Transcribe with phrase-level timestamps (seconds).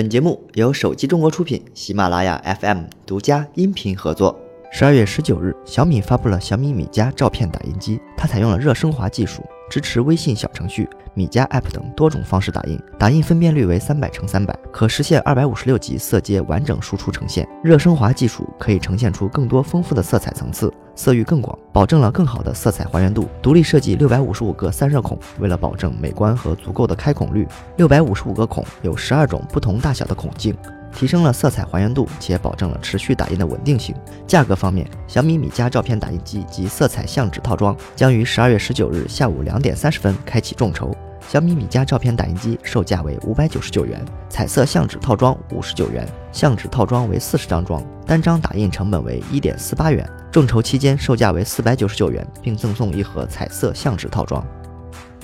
[0.00, 4.34] 本节目由手机中国出品，喜马拉雅 FM 独家音频合作。
[4.72, 17.46] 十二月十九日，小米发布了小米米家照片打印机，它采用了热升华技术，支持微信小程序、米家 App 等多种方式打印，打印分辨率为三百乘三百，可实现二百五十六级色阶完整输出呈现。
[17.64, 20.72] 热升华技术可以呈现出更多丰富的色彩层次。
[20.94, 23.28] 色域更广，保证了更好的色彩还原度。
[23.42, 27.46] 独立设计六百五十五个散热孔，为了保证美观和足够的开孔率，
[27.76, 30.54] 六百五十五个孔有十二种不同大小的孔径，
[30.94, 33.94] 提升了色彩还原度，且保证了持续打印的稳定性。
[34.26, 40.94] 价格方面，小米米家照片打印机及色彩相纸套装将于十二月十九日下午两点三十分开启众筹。
[41.28, 50.08] 小米米家照片打印机售价为五百九十九元，彩色相纸套装五十九元，相纸套装为四十张装，单张打印成本为一点四八元。
[50.32, 54.44] 众筹期间售价为四百九十九元，并赠送一盒彩色相纸套装。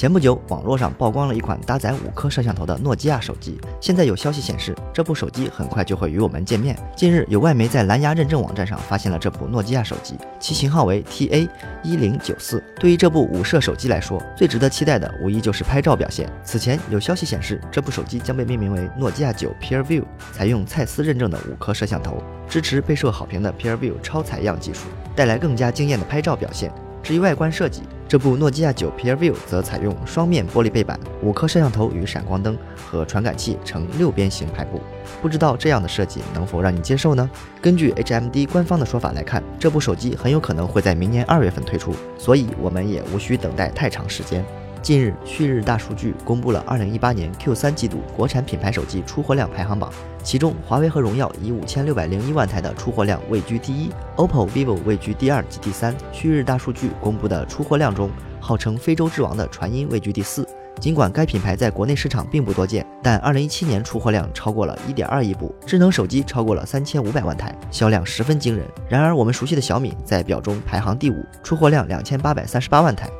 [0.00, 3.60] 前不久，网络上曝光了一款搭载五颗摄像头的诺基亚手机。
[3.82, 6.74] 现在有消息显示，这部手机很快就会与我们见面。
[6.96, 11.46] 近日，有外媒在蓝牙认证网站上发现了这部诺基亚手机，其型号为 TA
[11.82, 12.64] 一零九四。
[12.76, 16.26] 对于这部五摄手机来说，最值得期待的无疑就是拍照表现。
[16.42, 26.72] 此前有消息显示，这部手机将被命名为诺基亚九 PureView，采用蔡司认证的五颗摄像头，支持备受好评的 PureView 超采样技术，带来更加惊艳的拍照表现。
[27.02, 34.80] 至于外观设计，这部诺基亚九 PureView 则采用双面玻璃背板，五颗摄像头与闪光灯和传感器呈六边形排布。
[35.22, 37.30] 不知道这样的设计能否让你接受呢？
[37.62, 44.44] 根据 HMD 官方的说法来看，这部手机很有可能会在明年二月份推出，所以我们也无需等待太长时间。
[44.82, 49.92] 近日，旭日大数据公布了2018年 Q3 季度国产品牌手机出货量排行榜，
[50.22, 55.94] 其中华为和荣耀以5601万台的出货量位居第一，OPPO、vivo 位居第二及第三。
[56.12, 60.48] 旭日大数据公布的出货量中，号称非洲之王的传音位居第四。
[60.80, 68.66] 尽管该品牌在国内市场并不多见，但2017年出货量超过了1.2亿部，智能手机超过了3500万台，销量十分惊人。
[68.88, 73.10] 然而，我们熟悉的小米在表中排行第五，出货量2838万台。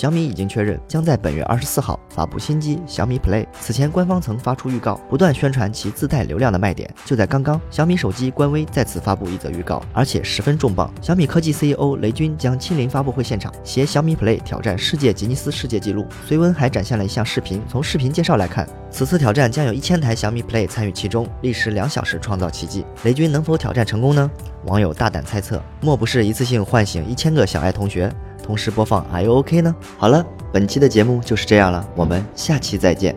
[0.00, 3.46] 小米已经确认将在本月二十四号发布新机小米 Play。
[3.60, 6.90] 此前，官方曾发出预告，不断宣传其自带流量的卖点。
[7.04, 10.90] 就在刚刚，小米手机官微再次发布一则预告，而且十分重磅。
[11.02, 16.06] 小米科技 CEO 雷军将亲临发布会现场，携小米 Play 挑战世界吉尼斯世界纪录。
[16.26, 17.60] 随文还展现了一项视频。
[17.68, 22.86] 从视频介绍来看，此次挑战将有一千台小米 Play 参与其中，历时两小时创造奇迹。
[23.02, 24.30] 雷军能否挑战成功呢？
[24.64, 28.10] 网友大胆猜测，莫不是一次性唤醒一千个小爱同学？
[28.42, 29.74] 同时播放，Are you OK 呢？
[29.98, 33.14] 好了，本期的节目就是这样了，我们下期再见。